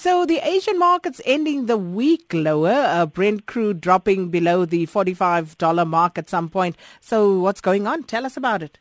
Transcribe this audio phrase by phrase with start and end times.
[0.00, 5.88] So the Asian markets ending the week lower, uh, Brent crude dropping below the $45
[5.88, 6.76] mark at some point.
[7.00, 8.04] So what's going on?
[8.04, 8.78] Tell us about it.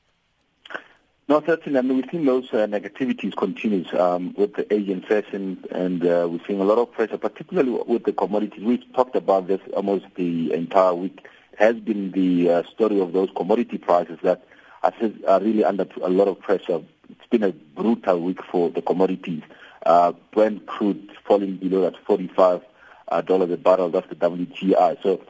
[1.28, 1.80] No, certainly.
[1.80, 6.28] I mean, we've seen those uh, negativities continues um, with the Asian session, and uh,
[6.30, 8.64] we're seeing a lot of pressure, particularly with the commodities.
[8.64, 11.26] We've talked about this almost the entire week.
[11.54, 14.44] It has been the uh, story of those commodity prices that
[14.84, 16.80] are really under a lot of pressure.
[17.10, 19.42] It's been a brutal week for the commodities
[19.88, 22.62] uh, Brent crude falling below that $45
[23.10, 23.90] uh, a barrel.
[23.90, 25.02] That's the WTI.
[25.02, 25.24] So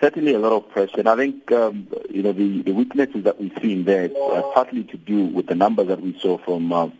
[0.00, 0.98] certainly a lot of pressure.
[0.98, 4.84] And I think um, you know the, the weaknesses that we've seen there uh, partly
[4.84, 6.90] to do with the numbers that we saw from uh,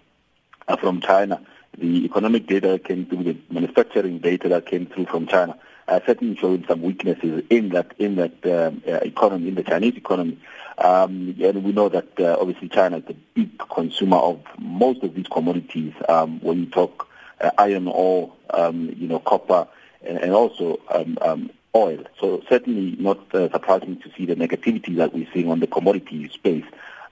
[0.69, 1.41] uh, from China.
[1.77, 5.59] The economic data came through, the manufacturing data that came through from China,
[5.89, 9.97] uh, certainly showing some weaknesses in that in that um, uh, economy, in the Chinese
[9.97, 10.39] economy.
[10.79, 15.15] Um, and we know that uh, obviously China is the big consumer of most of
[15.15, 15.93] these commodities.
[16.09, 17.09] Um, when you talk
[17.43, 19.67] uh, iron ore, um, you know, copper,
[20.03, 22.05] and, and also um, um, oil.
[22.21, 26.29] So certainly not uh, surprising to see the negativity that we're seeing on the commodity
[26.29, 26.65] space.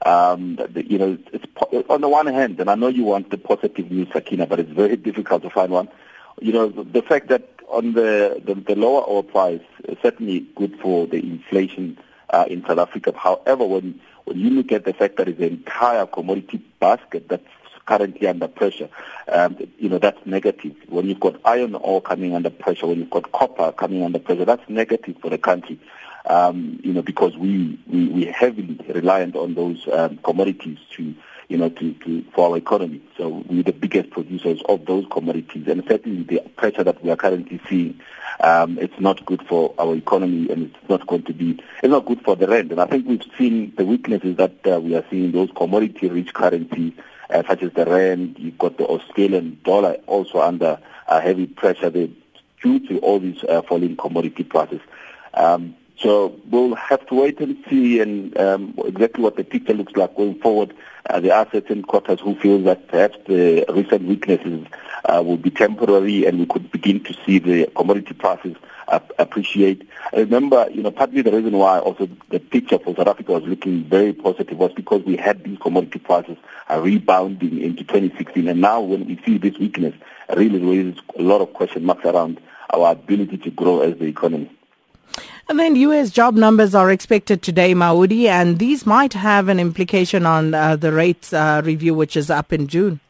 [0.07, 1.45] Um, the, you know, it's,
[1.89, 4.71] on the one hand, and I know you want the positive news, Sakina, but it's
[4.71, 5.89] very difficult to find one.
[6.41, 10.47] You know, the, the fact that on the, the, the lower oil price is certainly
[10.57, 11.99] good for the inflation
[12.31, 13.13] uh, in South Africa.
[13.17, 17.43] However, when when you look at the fact that it's an entire commodity basket that's
[17.91, 18.89] currently under pressure,
[19.37, 20.77] um, you know, that's negative.
[20.89, 24.45] When you've got iron ore coming under pressure, when you've got copper coming under pressure,
[24.45, 25.77] that's negative for the country,
[26.27, 31.15] um, you know, because we, we, we're heavily reliant on those um, commodities to
[31.51, 33.03] you know, to, to, for our economy.
[33.19, 37.17] So we're the biggest producers of those commodities, and certainly the pressure that we are
[37.17, 37.99] currently seeing,
[38.39, 42.07] um, it's not good for our economy, and it's not going to be, it's not
[42.07, 42.71] good for the rand.
[42.71, 46.93] And I think we've seen the weaknesses that uh, we are seeing those commodity-rich currencies,
[47.33, 48.37] uh, such as the rand.
[48.39, 50.79] You've got the Australian dollar also under
[51.09, 52.09] uh, heavy pressure there
[52.63, 54.81] due to all these uh, falling commodity prices.
[55.35, 59.95] Um, so we'll have to wait and see and um, exactly what the picture looks
[59.97, 60.75] like going forward.
[61.09, 64.67] Uh, there are certain quarters who feel that perhaps the recent weaknesses
[65.05, 68.57] uh, will be temporary and we could begin to see the commodity prices
[69.19, 69.89] appreciate.
[70.13, 73.45] I remember, you know, partly the reason why also the picture for South Africa was
[73.45, 76.37] looking very positive was because we had these commodity prices
[76.71, 79.95] rebounding into 2016 and now when we see this weakness,
[80.29, 82.41] it really raises a lot of question marks around
[82.73, 84.51] our ability to grow as the economy.
[85.49, 86.11] And then U.S.
[86.11, 90.93] job numbers are expected today, Maudi, and these might have an implication on uh, the
[90.93, 93.01] rates uh, review, which is up in June.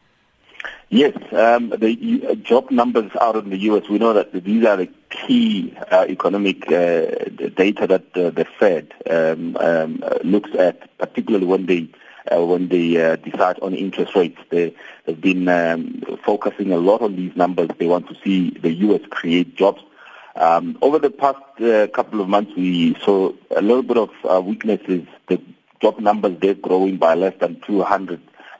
[0.92, 4.76] Yes, um, the uh, job numbers out in the U.S., we know that these are
[4.76, 7.06] the key uh, economic uh,
[7.54, 11.88] data that uh, the Fed um, um, looks at, particularly when they
[12.32, 14.38] when they decide on interest rates.
[14.50, 14.74] They,
[15.06, 17.70] have been um, focusing a lot on these numbers.
[17.78, 19.00] They want to see the U.S.
[19.10, 19.82] create jobs
[20.36, 24.40] um, over the past uh, couple of months, we saw a little bit of uh,
[24.40, 25.06] weaknesses.
[25.28, 25.40] The
[25.80, 27.60] job numbers they're growing by less than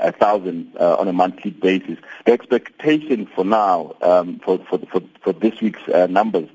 [0.00, 1.98] 200,000 uh, on a monthly basis.
[2.24, 6.48] The expectation for now, um, for, for, for, for this week's uh, numbers,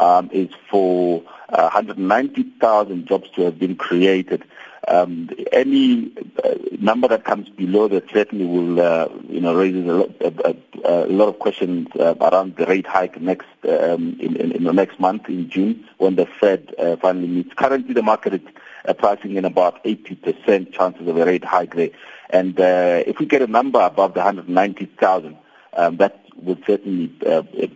[0.00, 4.44] um, is for 190,000 uh, jobs to have been created.
[4.88, 9.92] Um, any uh, number that comes below that certainly will, uh, you know, raises a
[9.92, 14.52] lot, a, a lot of questions uh, around the rate hike next um, in, in,
[14.52, 17.52] in, the next month in June when the Fed uh, finally meets.
[17.54, 18.40] Currently, the market is
[18.84, 21.90] uh, pricing in about 80% chances of a rate hike there,
[22.30, 25.36] and uh, if we get a number above the 190,000,
[25.74, 27.06] um, that would certainly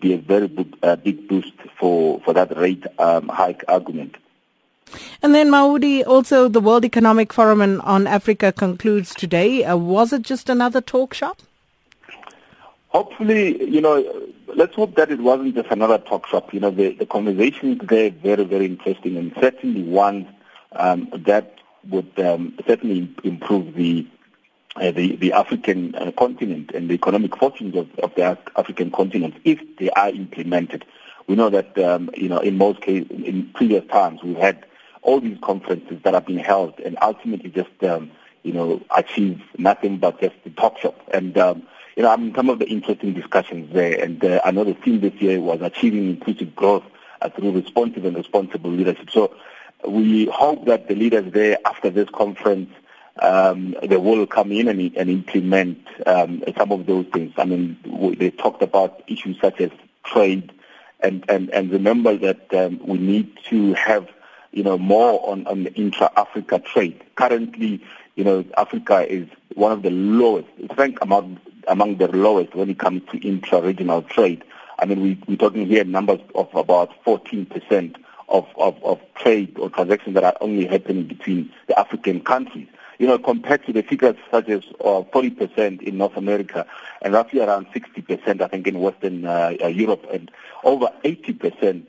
[0.00, 4.17] be a very big, big boost for for that rate um, hike argument.
[5.23, 9.65] And then Maudi, also the World Economic Forum on Africa concludes today.
[9.65, 11.43] Uh, was it just another talk shop?
[12.96, 14.02] Hopefully, you know,
[14.54, 16.54] let's hope that it wasn't just another talk shop.
[16.54, 20.26] You know, the, the conversations there very, very interesting and certainly one
[20.72, 21.56] um, that
[21.90, 24.06] would um, certainly improve the
[24.76, 29.34] uh, the, the African uh, continent and the economic fortunes of, of the African continent
[29.44, 30.87] if they are implemented.
[31.26, 34.64] We know that, um, you know, in most cases, in previous times, we've had
[35.02, 38.10] all these conferences that have been held and ultimately just, um,
[38.42, 40.99] you know, achieve nothing but just the talk shop.
[41.12, 41.66] And, um,
[41.96, 45.14] you know, I mean, some of the interesting discussions there, and uh, the theme this
[45.14, 46.84] year was achieving inclusive growth
[47.22, 49.10] uh, through responsive and responsible leadership.
[49.10, 49.34] So
[49.87, 52.70] we hope that the leaders there after this conference
[53.22, 57.32] um, they will come in and, and implement um, some of those things.
[57.38, 57.78] I mean,
[58.19, 59.70] they talked about issues such as
[60.04, 60.52] trade,
[61.00, 64.06] and, and, and remember that um, we need to have
[64.52, 67.02] you know, more on, on intra-Africa trade.
[67.14, 67.82] Currently,
[68.14, 72.78] you know, Africa is one of the lowest, ranked among, among the lowest when it
[72.78, 74.44] comes to intra-regional trade.
[74.78, 77.96] I mean, we, we're talking here numbers of about 14%
[78.28, 82.68] of, of, of trade or transactions that are only happening between the African countries.
[82.98, 86.66] You know, compared to the figures such as uh, 40% in North America
[87.02, 90.30] and roughly around 60%, I think, in Western uh, uh Europe and
[90.64, 91.86] over 80%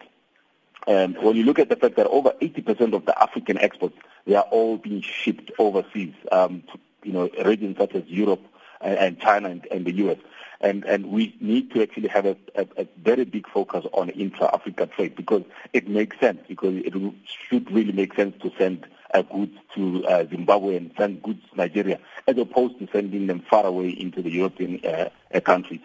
[0.87, 4.35] and when you look at the fact that over 80% of the African exports, they
[4.35, 8.41] are all being shipped overseas, um, to, you know, regions such as Europe
[8.81, 10.17] and China and, and, the U.S.
[10.61, 14.87] And, and we need to actually have a, a, a very big focus on intra-Africa
[14.87, 15.43] trade because
[15.73, 16.93] it makes sense, because it
[17.25, 21.57] should really make sense to send uh, goods to uh, Zimbabwe and send goods to
[21.57, 25.79] Nigeria as opposed to sending them far away into the European uh, countries.